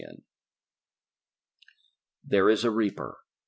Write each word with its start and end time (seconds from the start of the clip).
net 0.03 0.15
There 2.27 2.49
Is 2.49 2.63
A 2.63 2.71
Reaper 2.71 3.19